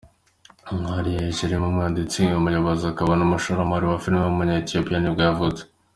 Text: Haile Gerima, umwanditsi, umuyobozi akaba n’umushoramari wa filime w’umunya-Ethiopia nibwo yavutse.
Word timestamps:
Haile 0.87 1.15
Gerima, 1.35 1.65
umwanditsi, 1.69 2.21
umuyobozi 2.39 2.83
akaba 2.91 3.11
n’umushoramari 3.15 3.83
wa 3.87 4.01
filime 4.03 4.23
w’umunya-Ethiopia 4.25 4.97
nibwo 4.99 5.21
yavutse. 5.27 5.61